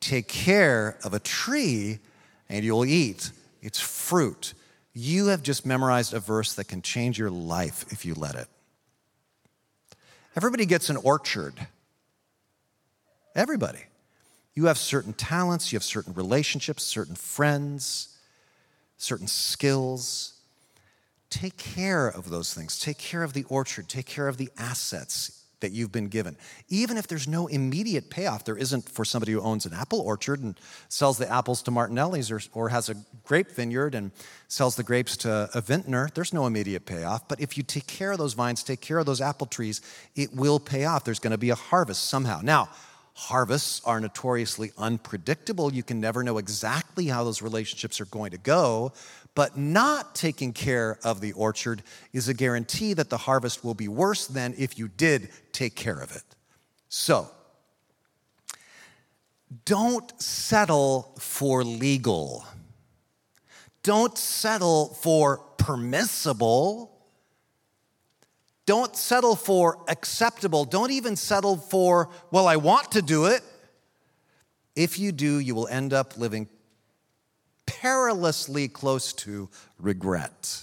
[0.00, 1.98] Take care of a tree
[2.50, 3.30] and you'll eat
[3.62, 4.52] its fruit.
[4.92, 8.48] You have just memorized a verse that can change your life if you let it.
[10.36, 11.54] Everybody gets an orchard.
[13.34, 13.84] Everybody.
[14.54, 18.18] You have certain talents, you have certain relationships, certain friends,
[18.96, 20.34] certain skills.
[21.30, 22.78] Take care of those things.
[22.78, 23.88] Take care of the orchard.
[23.88, 26.36] Take care of the assets that you've been given.
[26.68, 30.40] Even if there's no immediate payoff, there isn't for somebody who owns an apple orchard
[30.40, 34.10] and sells the apples to Martinelli's or, or has a grape vineyard and
[34.48, 37.28] sells the grapes to a vintner, there's no immediate payoff.
[37.28, 39.80] But if you take care of those vines, take care of those apple trees,
[40.16, 41.04] it will pay off.
[41.04, 42.40] There's going to be a harvest somehow.
[42.42, 42.68] Now,
[43.14, 45.72] harvests are notoriously unpredictable.
[45.72, 48.92] You can never know exactly how those relationships are going to go.
[49.34, 53.88] But not taking care of the orchard is a guarantee that the harvest will be
[53.88, 56.24] worse than if you did take care of it.
[56.88, 57.30] So,
[59.64, 62.44] don't settle for legal.
[63.82, 66.89] Don't settle for permissible.
[68.66, 70.64] Don't settle for acceptable.
[70.64, 73.42] Don't even settle for, well, I want to do it.
[74.76, 76.48] If you do, you will end up living
[77.66, 80.62] perilously close to regret.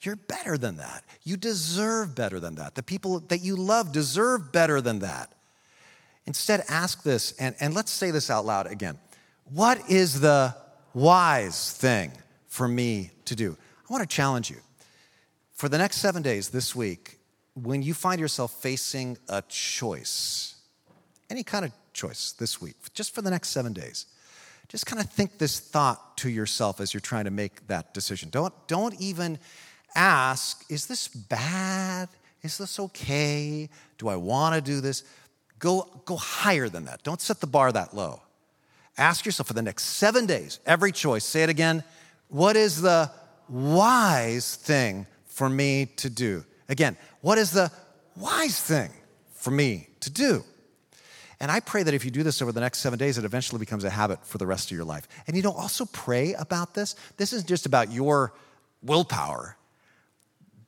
[0.00, 1.04] You're better than that.
[1.22, 2.74] You deserve better than that.
[2.74, 5.32] The people that you love deserve better than that.
[6.26, 8.98] Instead, ask this, and, and let's say this out loud again.
[9.44, 10.54] What is the
[10.94, 12.12] wise thing
[12.46, 13.56] for me to do?
[13.88, 14.58] I want to challenge you.
[15.62, 17.20] For the next seven days this week,
[17.54, 20.56] when you find yourself facing a choice,
[21.30, 24.06] any kind of choice this week, just for the next seven days,
[24.66, 28.28] just kind of think this thought to yourself as you're trying to make that decision.
[28.28, 29.38] Don't, don't even
[29.94, 32.08] ask, is this bad?
[32.42, 33.68] Is this okay?
[33.98, 35.04] Do I want to do this?
[35.60, 37.04] Go, go higher than that.
[37.04, 38.20] Don't set the bar that low.
[38.98, 41.84] Ask yourself for the next seven days, every choice, say it again.
[42.26, 43.12] What is the
[43.48, 45.06] wise thing
[45.42, 46.44] for me to do?
[46.68, 47.68] Again, what is the
[48.16, 48.90] wise thing
[49.32, 50.44] for me to do?
[51.40, 53.58] And I pray that if you do this over the next seven days, it eventually
[53.58, 55.08] becomes a habit for the rest of your life.
[55.26, 56.94] And you know, also pray about this.
[57.16, 58.34] This isn't just about your
[58.84, 59.56] willpower.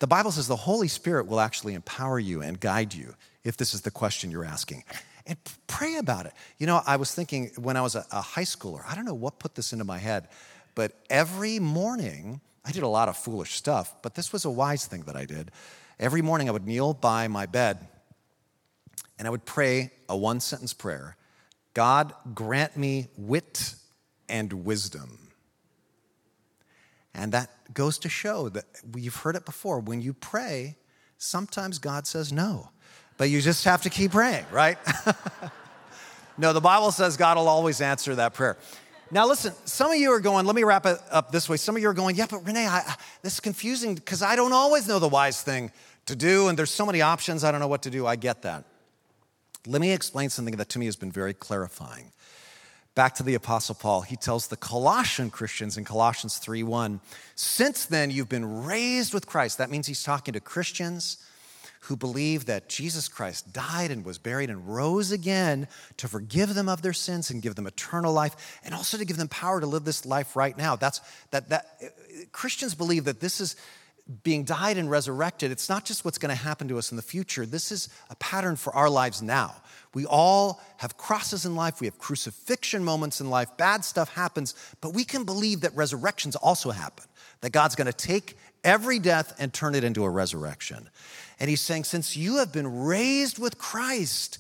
[0.01, 3.15] the Bible says the Holy Spirit will actually empower you and guide you
[3.45, 4.83] if this is the question you're asking.
[5.25, 6.33] And pray about it.
[6.59, 9.39] You know, I was thinking when I was a, high schooler, I don't know what
[9.39, 10.27] put this into my head,
[10.75, 14.87] but every morning, I did a lot of foolish stuff, but this was a wise
[14.87, 15.51] thing that I did.
[15.99, 17.79] Every morning, I would kneel by my bed
[19.19, 21.17] and I would pray a one sentence prayer
[21.75, 23.75] God, grant me wit
[24.29, 25.19] and wisdom.
[27.13, 29.81] And that goes to show that we've heard it before.
[29.81, 30.77] When you pray,
[31.19, 32.71] sometimes God says no,
[33.17, 34.79] but you just have to keep praying, right?
[36.39, 38.57] no, the Bible says God will always answer that prayer.
[39.15, 41.57] Now, listen, some of you are going, let me wrap it up this way.
[41.57, 44.53] Some of you are going, yeah, but Renee, I, this is confusing because I don't
[44.53, 45.71] always know the wise thing
[46.07, 48.09] to do, and there's so many options, I don't know what to do.
[48.09, 48.65] I get that.
[49.69, 52.11] Let me explain something that to me has been very clarifying.
[52.97, 56.99] Back to the Apostle Paul, he tells the Colossian Christians in Colossians 3:1,
[57.37, 59.59] since then you've been raised with Christ.
[59.59, 61.19] That means he's talking to Christians
[61.85, 65.69] who believe that Jesus Christ died and was buried and rose again
[65.99, 69.19] to forgive them of their sins and give them eternal life and also to give
[69.19, 70.77] them power to live this life right now.
[70.77, 71.79] That's that that
[72.33, 73.57] Christians believe that this is
[74.23, 77.03] being died and resurrected, it's not just what's going to happen to us in the
[77.03, 77.47] future.
[77.47, 79.55] This is a pattern for our lives now.
[79.95, 84.55] We all have crosses in life, we have crucifixion moments in life, bad stuff happens,
[84.83, 87.07] but we can believe that resurrections also happen,
[87.41, 90.91] that God's going to take every death and turn it into a resurrection.
[91.41, 94.39] And he's saying, since you have been raised with Christ,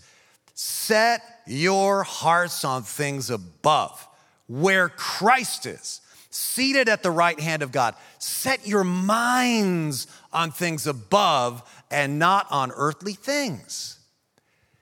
[0.54, 4.06] set your hearts on things above,
[4.46, 7.94] where Christ is seated at the right hand of God.
[8.18, 13.98] Set your minds on things above and not on earthly things.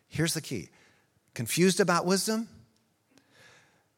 [0.08, 0.68] Here's the key
[1.34, 2.48] confused about wisdom?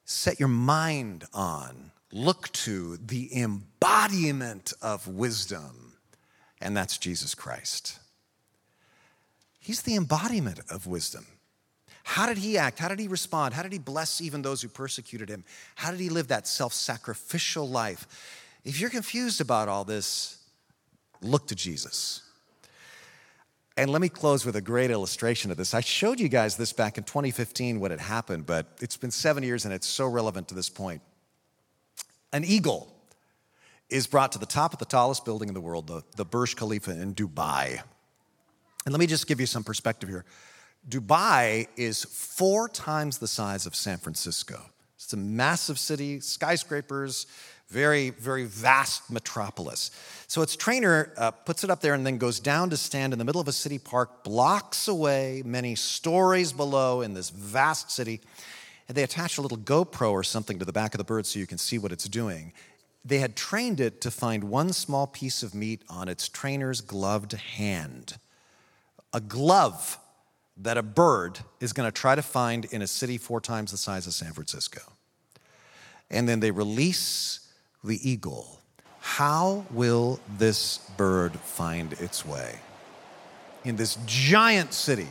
[0.05, 5.95] Set your mind on, look to the embodiment of wisdom,
[6.61, 7.99] and that's Jesus Christ.
[9.65, 11.25] He's the embodiment of wisdom.
[12.03, 12.79] How did he act?
[12.79, 13.55] How did he respond?
[13.55, 15.43] How did he bless even those who persecuted him?
[15.75, 18.07] How did he live that self sacrificial life?
[18.63, 20.37] If you're confused about all this,
[21.23, 22.21] look to Jesus.
[23.79, 25.73] And let me close with a great illustration of this.
[25.73, 29.43] I showed you guys this back in 2015 when it happened, but it's been seven
[29.43, 31.01] years and it's so relevant to this point.
[32.35, 32.95] An eagle
[33.89, 36.55] is brought to the top of the tallest building in the world, the, the Burj
[36.55, 37.81] Khalifa in Dubai.
[38.85, 40.25] And let me just give you some perspective here.
[40.89, 44.61] Dubai is four times the size of San Francisco.
[44.97, 47.27] It's a massive city, skyscrapers,
[47.69, 49.91] very, very vast metropolis.
[50.27, 53.19] So its trainer uh, puts it up there and then goes down to stand in
[53.19, 58.21] the middle of a city park, blocks away, many stories below in this vast city.
[58.89, 61.39] And they attach a little GoPro or something to the back of the bird so
[61.39, 62.53] you can see what it's doing.
[63.05, 67.33] They had trained it to find one small piece of meat on its trainer's gloved
[67.33, 68.17] hand.
[69.15, 69.99] A glove
[70.57, 73.77] that a bird is going to try to find in a city four times the
[73.77, 74.81] size of San Francisco.
[76.11, 77.49] And then they release
[77.83, 78.61] the eagle.
[79.01, 82.59] How will this bird find its way?
[83.65, 85.09] In this giant city,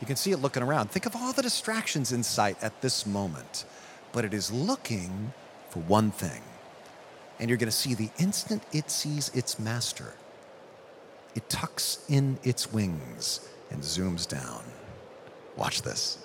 [0.00, 0.90] you can see it looking around.
[0.90, 3.64] Think of all the distractions in sight at this moment,
[4.12, 5.32] but it is looking
[5.70, 6.42] for one thing.
[7.38, 10.14] And you're going to see the instant it sees its master,
[11.34, 14.62] it tucks in its wings and zooms down.
[15.56, 16.18] Watch this.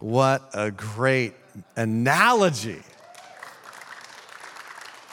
[0.00, 1.34] What a great
[1.76, 2.82] analogy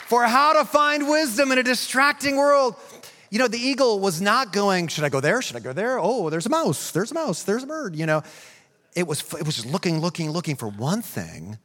[0.07, 2.75] for how to find wisdom in a distracting world.
[3.31, 5.41] You know, the eagle was not going, should I go there?
[5.41, 5.97] Should I go there?
[5.99, 6.91] Oh, there's a mouse.
[6.91, 7.43] There's a mouse.
[7.43, 7.95] There's a bird.
[7.95, 8.23] You know,
[8.95, 11.57] it was, it was just looking, looking, looking for one thing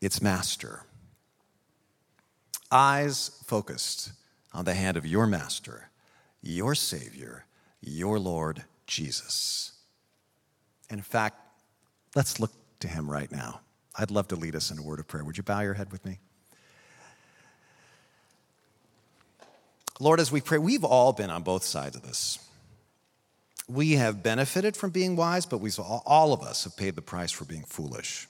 [0.00, 0.84] its master.
[2.70, 4.12] Eyes focused
[4.52, 5.90] on the hand of your master,
[6.42, 7.44] your Savior,
[7.80, 9.72] your Lord Jesus.
[10.90, 11.36] And in fact,
[12.14, 13.60] let's look to him right now.
[13.96, 15.24] I'd love to lead us in a word of prayer.
[15.24, 16.18] Would you bow your head with me?
[20.00, 22.38] Lord, as we pray, we've all been on both sides of this.
[23.68, 27.30] We have benefited from being wise, but we've, all of us have paid the price
[27.30, 28.26] for being foolish.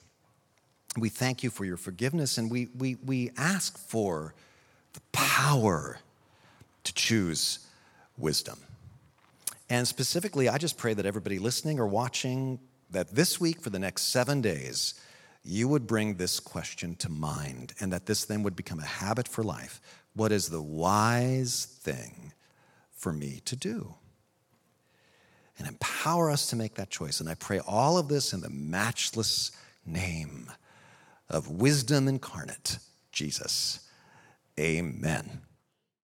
[0.97, 4.35] We thank you for your forgiveness, and we, we, we ask for
[4.93, 5.99] the power
[6.85, 7.67] to choose
[8.17, 8.59] wisdom.
[9.71, 12.61] And specifically, I just pray that everybody listening or watching,
[12.91, 14.95] that this week for the next seven days,
[15.45, 19.29] you would bring this question to mind and that this then would become a habit
[19.29, 19.81] for life.
[20.15, 22.33] What is the wise thing
[22.91, 23.95] for me to do?
[25.59, 27.21] And empower us to make that choice.
[27.21, 29.53] And I pray all of this in the matchless
[29.85, 30.51] name
[31.29, 32.79] of wisdom incarnate,
[33.13, 33.81] Jesus.
[34.59, 35.43] Amen.